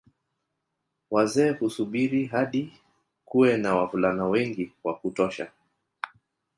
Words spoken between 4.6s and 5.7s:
wa kutosha